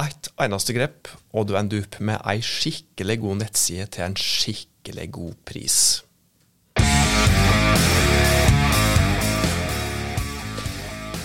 [0.00, 5.06] ett eneste grep, og du ender opp med ei skikkelig god nettside til en skikkelig
[5.14, 5.76] god pris.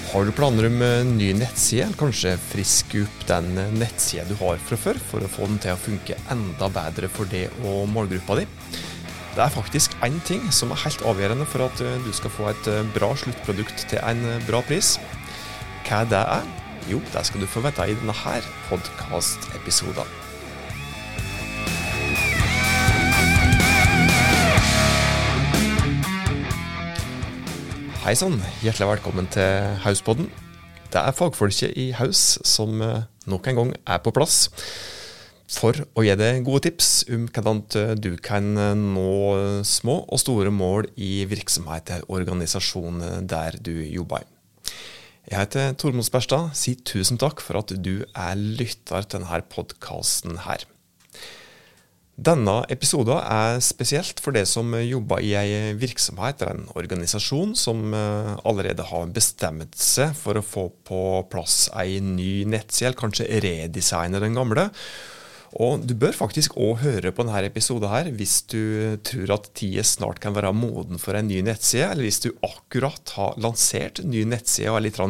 [0.09, 4.61] Har du planer om en ny nettside, eller kanskje friske opp den nettsida du har
[4.61, 8.39] fra før, for å få den til å funke enda bedre for deg og målgruppa
[8.41, 8.47] di?
[9.33, 12.71] Det er faktisk én ting som er helt avgjørende for at du skal få et
[12.93, 14.97] bra sluttprodukt til en bra pris.
[15.85, 16.49] Hva det er?
[16.89, 18.13] Jo, det skal du få vite i denne
[18.65, 20.07] podkast-episoden.
[28.01, 30.31] Hei sann, hjertelig velkommen til Hauspodden.
[30.89, 34.47] Det er fagfolket i Haus som eh, nok en gang er på plass
[35.49, 37.61] for å gi deg gode tips om hvordan
[38.01, 44.25] du kan eh, nå små og store mål i virksomheter og organisasjoner der du jobber.
[45.29, 46.55] Jeg heter Tormod Sperstad.
[46.57, 50.63] Si tusen takk for at du er lytter til denne podkasten her.
[52.19, 57.93] Denne episoden er spesielt for det som jobber i ei virksomhet eller en organisasjon som
[57.93, 64.19] eh, allerede har bestemt seg for å få på plass ei ny nettside, kanskje redesigne
[64.25, 64.67] den gamle.
[65.57, 69.83] Og Du bør faktisk òg høre på denne episoden her hvis du tror at tida
[69.87, 74.13] snart kan være moden for en ny nettside, eller hvis du akkurat har lansert en
[74.13, 75.01] ny nettside og er litt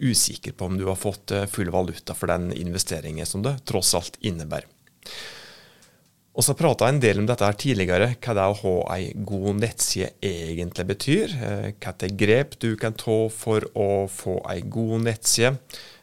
[0.00, 3.92] usikker på om du har fått eh, full valuta for den investeringen som det tross
[3.98, 4.68] alt innebærer.
[6.38, 8.74] Og så prata jeg en del om dette her tidligere, hva det er å ha
[8.94, 11.34] ei god nettside egentlig betyr.
[11.34, 15.56] Eh, er grep du kan ta for å få ei god nettside.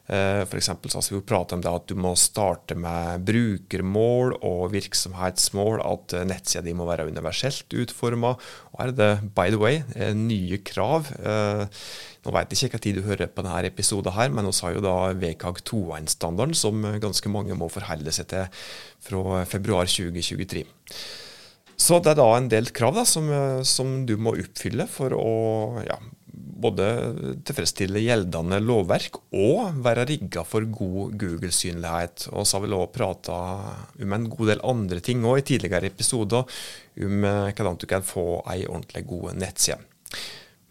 [0.08, 4.72] Eh, eksempel så har vi prata om det at du må starte med brukermål og
[4.72, 5.82] virksomhetsmål.
[5.84, 8.36] At eh, nettsida di må være universelt utforma.
[8.72, 9.82] Og her er det, by the way,
[10.16, 11.12] nye krav.
[11.18, 14.76] Nå vet jeg ikke hva tid du hører på denne episoden, her, men vi har
[14.76, 18.48] jo da WCAG 2.1-standarden som ganske mange må forholde seg til
[19.04, 20.64] fra februar 2023.
[21.78, 23.30] Så det er da en del krav da, som,
[23.68, 25.34] som du må oppfylle for å
[25.86, 26.00] ja,
[26.62, 26.88] både
[27.48, 32.28] tilfredsstille gjeldende lovverk og være rigga for god Google-synlighet.
[32.34, 33.38] Og så har vi også prata
[34.02, 36.48] om en god del andre ting òg i tidligere episoder,
[36.98, 39.80] om eh, hvordan du kan få ei ordentlig god nettside.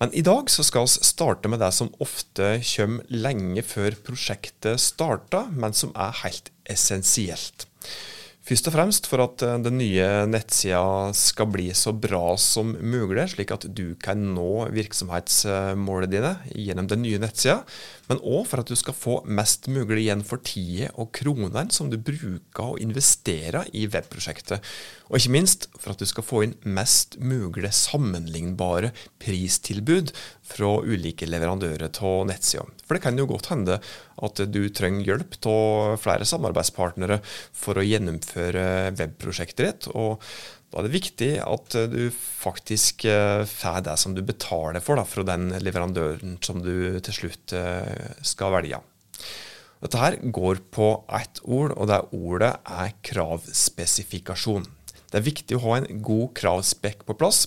[0.01, 4.83] Men i dag så skal vi starte med det som ofte kommer lenge før prosjektet
[4.83, 7.65] starter, men som er helt essensielt.
[8.47, 13.25] Først og fremst for at eh, den nye nettsida skal bli så bra som mulig,
[13.33, 17.65] slik at du kan nå virksomhetsmålene dine gjennom den nye nettsida,
[18.07, 21.91] men òg for at du skal få mest mulig igjen for tida og kronene som
[21.91, 24.63] du bruker og investerer i webprosjektet.
[25.07, 28.91] Og ikke minst for at du skal få inn mest mulig sammenlignbare
[29.23, 30.11] pristilbud
[30.47, 32.67] fra ulike leverandører av nettsida.
[32.87, 33.79] For det kan jo godt hende
[34.27, 37.21] at du trenger hjelp av flere samarbeidspartnere
[37.55, 38.67] for å gjennomføre
[38.99, 39.91] webprosjektet ditt.
[39.95, 40.23] og
[40.67, 45.07] da er det viktig at du faktisk eh, får det som du betaler for da,
[45.07, 48.83] fra den leverandøren som du til slutt eh, skal velge.
[49.81, 54.67] Dette her går på ett ord, og det ordet er kravspesifikasjon.
[55.11, 57.45] Det er viktig å ha en god kravspekk på plass,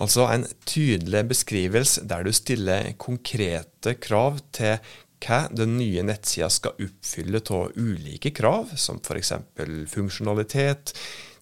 [0.00, 4.78] altså en tydelig beskrivelse der du stiller konkrete krav til
[5.20, 9.34] hva den nye nettsida skal oppfylle av ulike krav, som f.eks.
[9.92, 10.94] funksjonalitet,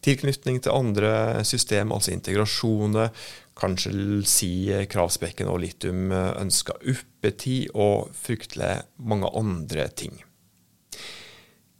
[0.02, 3.12] tilknytning til andre system, altså integrasjoner.
[3.58, 3.92] Kanskje
[4.30, 10.14] si kravspekken og litt om ønska uppetid og fryktelig mange andre ting.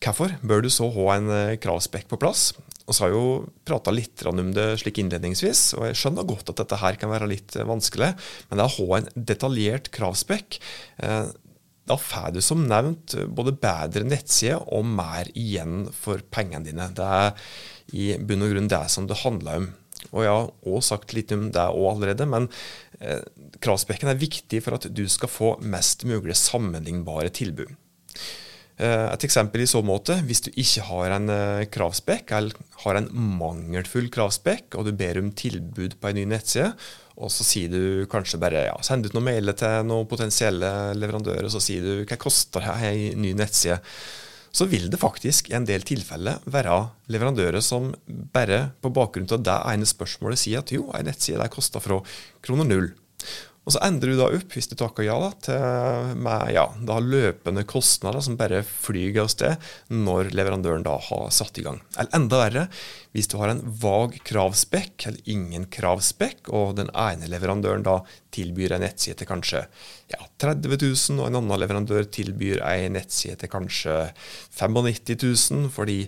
[0.03, 1.31] Hvorfor bør du så ha en
[1.63, 2.53] kravspekk på plass?
[2.89, 3.25] Vi har jo
[3.69, 7.29] prata litt om det slik innledningsvis, og jeg skjønner godt at dette her kan være
[7.29, 8.15] litt vanskelig.
[8.49, 10.57] Men det å ha en detaljert kravspekk
[11.05, 11.29] eh,
[11.89, 16.89] da får du som nevnt både bedre nettside og mer igjen for pengene dine.
[16.93, 17.31] Det er
[17.97, 19.69] i bunn og grunn det som det handler om.
[20.13, 22.49] Og jeg har også sagt litt om det òg allerede, men
[23.01, 23.25] eh,
[23.65, 27.73] kravspekken er viktig for at du skal få mest mulig sammenlignbare tilbud.
[28.79, 32.55] Eh, et eksempel i så måte, hvis du ikke har en eh, kravspekk, eller
[32.85, 33.09] har en
[33.41, 36.71] mangelfull kravspekk, og du ber om tilbud på en ny nettside,
[37.19, 41.49] og så sier du kanskje bare ja, send ut noen mailer til noen potensielle leverandører,
[41.49, 43.81] og så sier du hva koster det ei ny nettside?
[44.55, 46.79] Så vil det faktisk i en del tilfeller være
[47.13, 51.53] leverandører som bare på bakgrunn av det ene spørsmålet sier at jo, ei nettside der
[51.53, 51.99] koster fra
[52.47, 52.89] kroner null.
[53.69, 56.95] Og så ender du da opp, hvis du takker ja, da, til, med ja, da
[57.05, 61.83] løpende kostnader som bare flyr av sted når leverandøren da har satt i gang.
[61.99, 62.63] Eller enda verre,
[63.13, 67.99] hvis du har en vag kravspekk eller ingen kravspekk, og den ene leverandøren da
[68.33, 69.67] tilbyr en nettside til kanskje
[70.15, 73.99] ja, 30 000, og en annen leverandør tilbyr en nettside til kanskje
[74.57, 75.13] 95
[75.53, 76.07] 000, fordi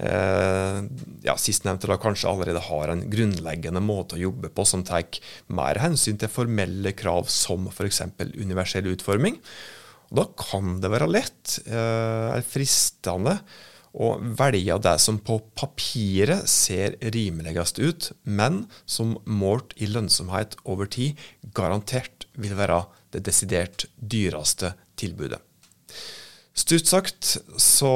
[0.00, 0.78] eh,
[1.26, 5.20] ja, sistnevnte kanskje allerede har en grunnleggende måte å jobbe på som tar
[5.52, 8.02] mer hensyn til formelle krav som f.eks.
[8.40, 9.40] universell utforming.
[10.10, 13.38] Og da kan det være lett, eh, fristende,
[13.90, 20.86] å velge det som på papiret ser rimeligst ut, men som målt i lønnsomhet over
[20.86, 21.18] tid
[21.56, 25.42] garantert vil være det desidert dyreste tilbudet.
[26.60, 27.28] Stutt sagt
[27.62, 27.90] så,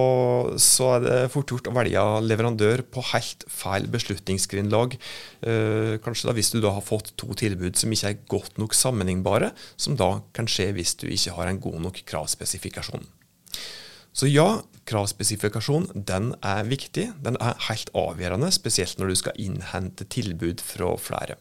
[0.63, 4.97] så, er det fort gjort å velge leverandør på helt feil beslutningsgrunnlag.
[5.45, 8.77] Eh, kanskje da hvis du da har fått to tilbud som ikke er godt nok
[8.79, 13.05] sammenlignbare, som da kan skje hvis du ikke har en god nok kravspesifikasjon.
[14.15, 17.11] Så ja, kravspesifikasjon den er viktig.
[17.27, 21.37] Den er helt avgjørende, spesielt når du skal innhente tilbud fra flere.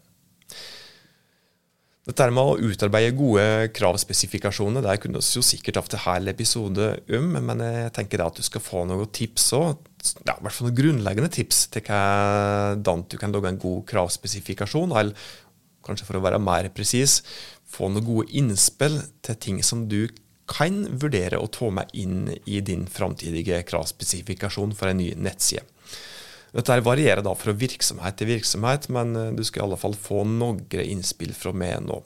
[2.03, 6.87] Dette med å utarbeide gode kravspesifikasjoner det kunne vi jo sikkert hatt en hel episode
[7.15, 9.85] om, men jeg tenker da at du skal få noen tips òg.
[10.27, 14.91] Ja, I hvert fall noen grunnleggende tips til hvordan du kan lage en god kravspesifikasjon.
[14.99, 15.29] Eller
[15.87, 17.21] kanskje for å være mer presis,
[17.63, 20.01] få noen gode innspill til ting som du
[20.51, 25.63] kan vurdere å ta med inn i din framtidige kravspesifikasjon for en ny nettside.
[26.53, 30.23] Dette varierer da fra virksomhet til virksomhet, men eh, du skal i alle fall få
[30.27, 32.03] noen innspill fra meg nå.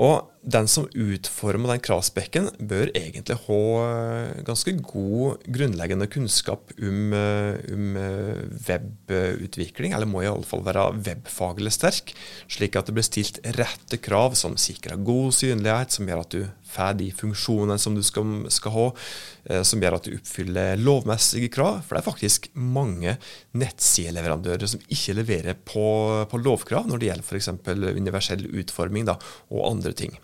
[0.00, 7.00] Og den som utformer den kravspekken, bør egentlig ha eh, ganske god grunnleggende kunnskap om,
[7.14, 7.98] eh, om
[8.66, 12.14] webutvikling, eller må i alle fall være webfaglig sterk,
[12.50, 16.59] slik at det blir stilt rette krav som sikrer god synlighet, som gjør at du
[16.70, 18.86] får de funksjonene som du skal, skal, ha,
[19.50, 21.82] eh, som gjør at du oppfyller lovmessige krav.
[21.86, 23.16] For det er faktisk mange
[23.58, 25.86] nettsideleverandører som ikke leverer på,
[26.30, 27.52] på lovkrav når det gjelder f.eks.
[28.00, 29.18] universell utforming da,
[29.50, 30.16] og andre ting.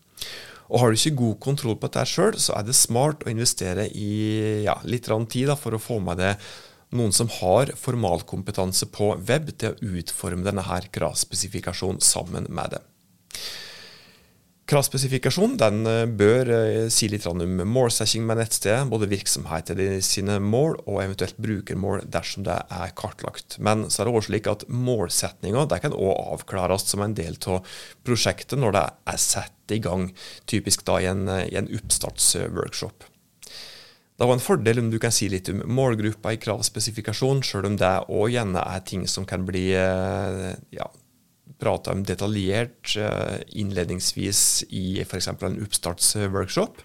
[0.67, 3.87] Og Har du ikke god kontroll på dette sjøl, så er det smart å investere
[3.95, 6.43] i ja, litt tid da, for å få med deg
[6.97, 12.83] noen som har formalkompetanse på web til å utforme denne her kravspesifikasjonen sammen med det.
[14.67, 17.39] Kravspesifikasjon den eh, bør eh, si litt om
[17.71, 23.61] målsetting med nettstedet, både virksomheter sine mål og eventuelt brukermål dersom det er kartlagt.
[23.63, 27.79] Men så er det også slik at målsettinga kan også avklares som en del av
[28.03, 30.11] prosjektet når det er satt i gang,
[30.51, 33.07] typisk da i en, i en oppstartsworkshop.
[34.17, 37.79] Det var en fordel om du kan si litt om målgruppa i kravspesifikasjon, sjøl om
[37.79, 40.91] det òg gjerne er ting som kan bli eh, ja,
[41.61, 45.31] prata om detaljert eh, innledningsvis i f.eks.
[45.33, 46.83] en oppstartsworkshop.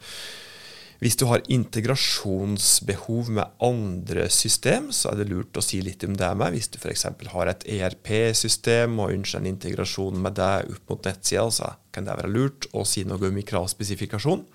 [1.02, 6.14] Hvis du har integrasjonsbehov med andre system, så er det lurt å si litt om
[6.14, 6.54] det med.
[6.54, 7.08] Hvis du f.eks.
[7.34, 12.20] har et ERP-system og ønsker en integrasjon med det opp mot nettsida, så kan det
[12.20, 14.46] være lurt å si noe om kravspesifikasjon.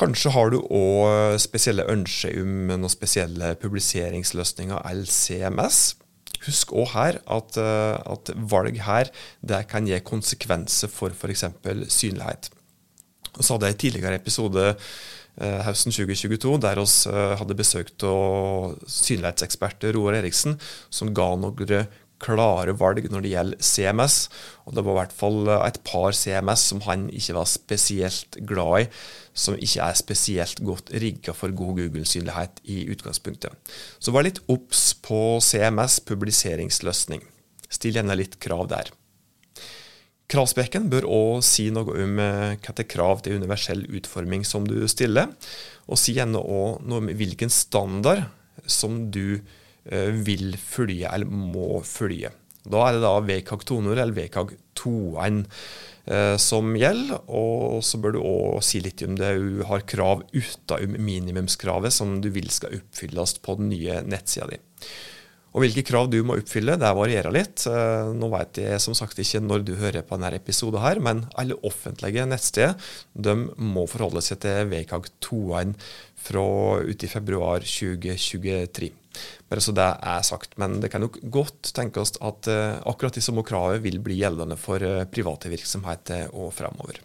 [0.00, 5.82] Kanskje har du òg spesielle ønsker om noen spesielle publiseringsløsninger, LCMS.
[6.46, 9.10] Husk òg her at, eh, at, valg her
[9.44, 11.44] det kan gi konsekvenser for f.eks.
[11.92, 12.50] synlighet.
[13.36, 18.06] Og så hadde jeg i tidligere episode eh, høsten 2022 der vi eh, hadde besøkt
[18.88, 20.56] synlighetsekspert Roar Eriksen,
[20.88, 21.56] som ga noen
[22.20, 24.18] klare valg når det gjelder CMS.
[24.66, 28.84] Og det var i hvert fall et par CMS som han ikke var spesielt glad
[28.84, 28.88] i,
[29.34, 33.74] som ikke er spesielt godt rigga for god Google-synlighet i utgangspunktet.
[33.98, 37.24] Så vær litt obs på CMS publiseringsløsning.
[37.70, 38.90] Still gjerne litt krav der.
[40.30, 45.32] Kravspekken bør òg si noe om eh, hvilke krav til universell utforming som du stiller,
[45.90, 48.28] og si gjerne òg noe om hvilken standard
[48.70, 52.32] som du eh, vil følge eller må følge.
[52.68, 55.38] Da er det da VKG 200 eller VKG 2.1
[56.12, 57.22] eh, som gjelder.
[57.32, 62.18] Og så bør du òg si litt om det du har krav utenom minimumskravet som
[62.20, 64.60] du vil skal oppfylles på den nye nettsida di.
[65.50, 67.64] Og Hvilke krav du må oppfylle, det varierer litt.
[67.66, 71.24] Eh, nå vet jeg som sagt ikke når du hører på denne episoden, her, men
[71.40, 72.76] alle offentlige nettsteder
[73.18, 75.74] de må forholde seg til VKG 2.1
[76.20, 76.46] fra
[76.86, 78.92] ut i februar 2023.
[79.50, 80.54] Bare så det er sagt.
[80.62, 84.58] Men det kan nok godt tenkes at uh, akkurat de samme kravene vil bli gjeldende
[84.60, 87.00] for uh, private virksomheter og fremover.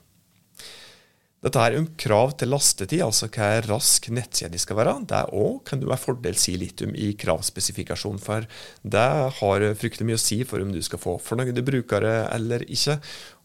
[1.46, 5.60] Dette er om krav til lastetid, altså hva rask nettsiden de skal være, det òg
[5.68, 8.48] kan du med fordel si litt om i kravspesifikasjonen, for
[8.82, 9.04] det
[9.38, 12.98] har fryktelig mye å si for om du skal få fornøyde brukere eller ikke,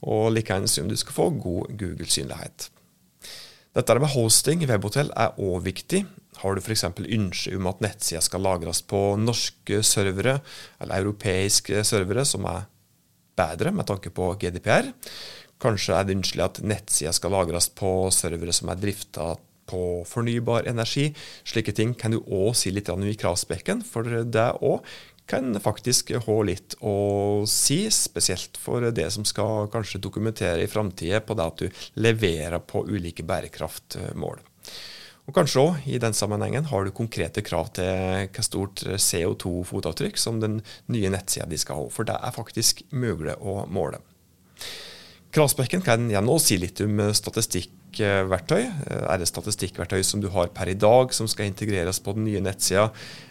[0.08, 2.70] og likeens om du skal få god Google-synlighet.
[3.76, 6.00] Dette med hosting i webhotell er òg viktig.
[6.40, 6.88] Har du f.eks.
[6.88, 10.38] ønske om at nettsida skal lagres på norske servere
[10.80, 12.64] eller europeiske servere, som er
[13.40, 14.88] bedre med tanke på GDPR,
[15.60, 19.34] Kanskje er det ønskelig at nettsida skal lagres på servere som er drifta
[19.70, 21.10] på fornybar energi.
[21.46, 24.80] Slike ting kan du òg si litt om i kravspekken, for det òg
[25.30, 31.20] kan faktisk ha litt å si, spesielt for det som skal kanskje dokumentere i framtida
[31.22, 34.42] på det at du leverer på ulike bærekraftmål.
[35.28, 40.40] Og Kanskje òg i den sammenhengen har du konkrete krav til hvor stort CO2-fotavtrykk som
[40.42, 40.58] den
[40.90, 44.02] nye nettsida de skal ha, for det er faktisk mulig å måle.
[45.30, 48.64] Kravspekken kan igjen også si litt om statistikkverktøy.
[48.90, 52.40] Er det statistikkverktøy som du har per i dag som skal integreres på den nye
[52.42, 52.88] nettsida?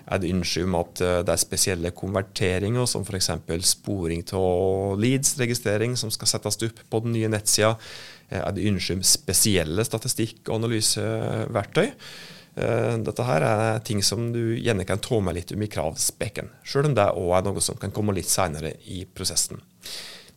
[0.07, 3.27] Er det ønske om at eh, det er spesielle konverteringer, som f.eks.
[3.67, 7.73] sporing av leads-registrering, som skal settes opp på den nye nettsida?
[8.29, 11.89] Eh, er det ønske om spesielle statistikk- og analyseverktøy?
[12.63, 16.47] Eh, dette her er ting som du gjerne kan ta med litt om i kravspekken,
[16.63, 19.59] sjøl om det òg er noe som kan komme litt seinere i prosessen.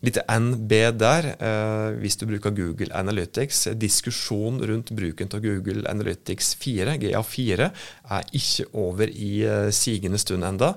[0.03, 3.69] Litt NB der, eh, hvis du bruker Google Analytics.
[3.79, 7.69] Diskusjon rundt bruken av Google Analytics 4, GA4,
[8.11, 10.73] er ikke over i eh, sigende stund enda.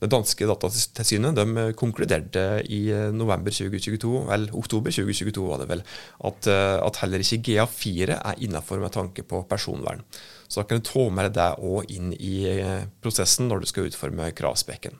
[0.00, 5.68] Det danske datatilsynet de eh, konkluderte i eh, november 2022, vel, oktober 2022 var det
[5.74, 5.84] vel,
[6.30, 10.00] at, eh, at heller ikke GA4 er innafor med tanke på personvern.
[10.48, 12.34] Så da kan du ta med deg det òg inn i
[13.04, 14.96] prosessen når du skal utforme kravspekken.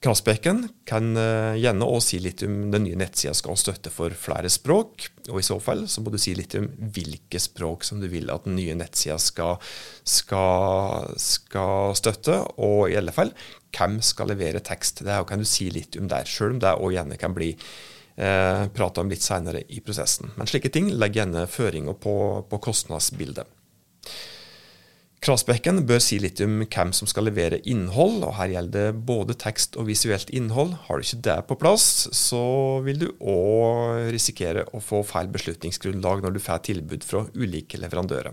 [0.00, 4.48] Kravspekken kan uh, gjerne også si litt om den nye nettsida skal støtte for flere
[4.48, 5.04] språk.
[5.28, 8.32] Og i så fall så må du si litt om hvilke språk som du vil
[8.32, 9.60] at den nye nettsida skal,
[10.08, 13.34] skal, skal, støtte, og i alle fall
[13.76, 15.04] hvem skal levere tekst.
[15.04, 18.64] Det kan du si litt om der, sjøl om det òg gjerne kan bli eh,
[18.72, 20.32] prata om litt seinere i prosessen.
[20.40, 22.14] Men slike ting legger gjerne føringer på,
[22.48, 23.52] på kostnadsbildet.
[25.20, 29.34] Kravspekken bør si litt om hvem som skal levere innhold, og her gjelder det både
[29.36, 30.72] tekst og visuelt innhold.
[30.86, 32.44] Har du ikke det på plass, så
[32.86, 38.32] vil du òg risikere å få feil beslutningsgrunnlag når du får tilbud fra ulike leverandører.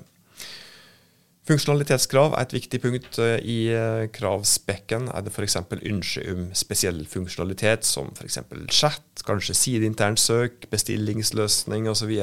[1.48, 5.08] Funksjonalitetskrav er et viktig punkt eh, i eh, kravspekken.
[5.12, 5.60] Er det f.eks.
[5.78, 8.40] ønske om spesiell funksjonalitet, som f.eks.
[8.72, 12.16] chat, kanskje sideinternt søk, bestillingsløsning osv.,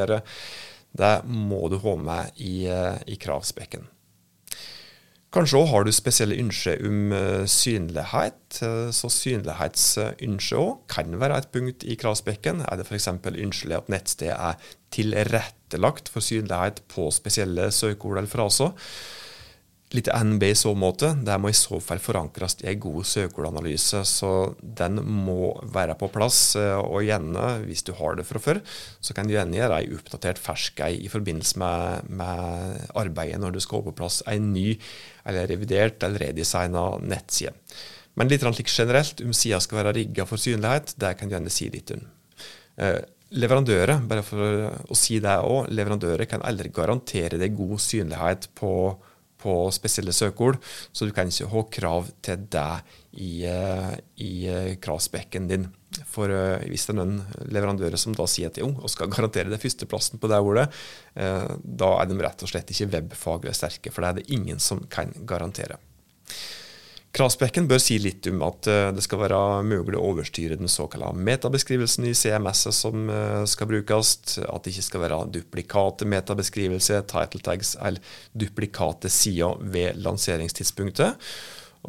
[0.95, 3.89] det må du ha med i, eh, i kravspekken.
[5.35, 8.61] Kanskje òg har du spesielle ønsker om uh, synlighet.
[8.63, 12.63] Uh, så synlighetsønsker òg kan være et punkt i kravspekken.
[12.69, 13.11] Er det f.eks.
[13.33, 18.79] ønskelig at nettstedet er tilrettelagt for synlighet på spesielle søkeord eller fraser?
[19.95, 21.13] Litt NB i så måte.
[21.25, 26.11] Det må i så fall forankres i en god søkeordanalyse, så den må være på
[26.15, 26.57] plass.
[26.59, 28.61] Og gjerne, hvis du har det fra før,
[28.99, 33.55] så kan du gjerne gjøre ei oppdatert fersk ei i forbindelse med, med, arbeidet når
[33.55, 34.75] du skal ha på plass en ny
[35.25, 37.55] eller revidert eller redesigna nettside.
[38.19, 41.53] Men litt slik generelt, om sida skal være rigga for synlighet, det kan du gjerne
[41.53, 42.05] si litt om.
[42.79, 43.01] Eh,
[43.35, 48.71] leverandører, bare for å si det òg, leverandører kan aldri garantere deg god synlighet på
[49.45, 50.59] på spesielle søkeord,
[50.93, 52.69] så du kan ikke ha krav til det
[53.21, 55.71] i, eh, i eh, kravspekken din.
[56.11, 57.21] For uh, hvis det er noen
[57.55, 60.67] leverandører som da sier at jo, og skal garantere det førsteplassen på det ordet,
[61.15, 64.83] da er de rett og slett ikke webfaglig sterke, for det er det ingen som
[64.91, 65.79] kan garantere.
[67.15, 71.13] Kravspekken bør si litt om at eh, det skal være mulig å overstyre den såkalte
[71.15, 77.45] metabeskrivelsen i CMS-et som eh, skal brukes, at det ikke skal være duplikate metabeskrivelser, title
[77.47, 81.31] tags eller duplikate sider ved lanseringstidspunktet.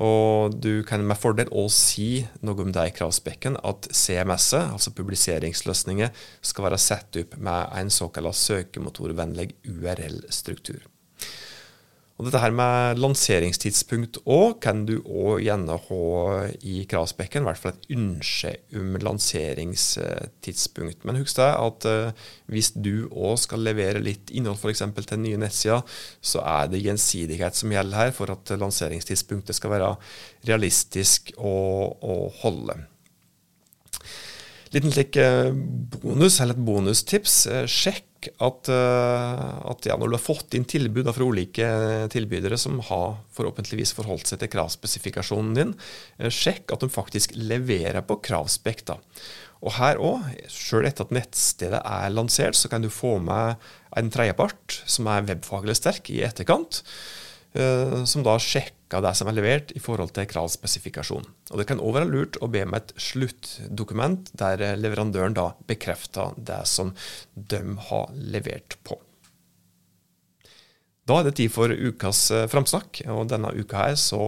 [0.06, 2.10] Og du kan med fordel også si
[2.46, 6.12] noe om det i kravspekken, at CMS-et, altså publiseringsløsninger,
[6.46, 10.84] skal være satt opp med en såkalt søkemotorvennlig URL-struktur.
[12.16, 17.44] Og Dette her med lanseringstidspunkt òg kan du òg gjerne ha i kravspekken.
[17.44, 21.04] I hvert fall et ønske om lanseringstidspunkt.
[21.04, 22.16] Men husk deg at uh,
[22.48, 24.80] hvis du òg skal levere litt innhold f.eks.
[24.96, 25.84] til nye nettsider,
[26.24, 30.00] så er det gjensidighet som gjelder her for at lanseringstidspunktet skal være
[30.48, 31.52] realistisk å,
[32.00, 32.80] å holde.
[34.76, 35.52] Liten slik eh,
[36.00, 37.36] bonus, eller et bonustips.
[37.48, 37.68] Eh,
[38.44, 39.42] at, eh,
[39.72, 41.70] at ja, når du har fått inn tilbud fra ulike
[42.14, 45.74] tilbydere som har forhåpentligvis forholdt seg til kravspesifikasjonen din,
[46.20, 48.94] eh, sjekk at de faktisk leverer på kravspekt.
[49.66, 53.56] Og her òg, sjøl etter at nettstedet er lansert, så kan du få med
[53.98, 56.84] en tredjepart som er webfaglig sterk i etterkant.
[57.56, 61.28] Eh, som da sjekker det som er levert i forhold til kravspesifikasjonen.
[61.52, 66.36] Og Det kan òg være lurt å be om et sluttdokument der leverandøren da bekrefter
[66.36, 66.94] det som
[67.36, 69.00] de har levert på.
[71.06, 74.20] Da er det tid for ukas eh, framsnakk, og denne uka her så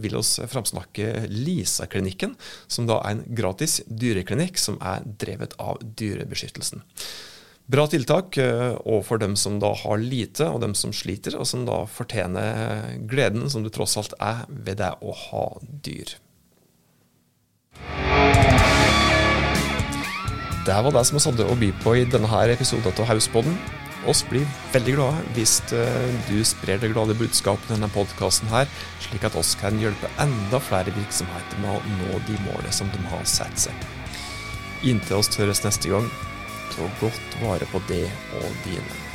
[0.00, 2.34] vil oss framsnakke Lisa-klinikken,
[2.66, 6.82] som da er en gratis dyreklinikk som er drevet av Dyrebeskyttelsen.
[7.72, 11.46] Bra tiltak, overfor og for dem som da har lite, og dem som sliter, og
[11.48, 15.46] som da fortjener gleden som det tross alt er ved det å ha
[15.86, 16.18] dyr.
[20.62, 23.56] Det var det som vi hadde å by på i denne her episoden av Hauspodden
[24.08, 28.68] oss blir veldig glade hvis eh, du sprer det glade budskapet i denne podkasten her,
[29.02, 33.02] slik at oss kan hjelpe enda flere virksomheter med å nå de målene som de
[33.12, 33.88] har satt seg.
[34.82, 36.08] Inntil oss tørres neste gang,
[36.76, 38.04] ta godt vare på det
[38.40, 39.11] og dine.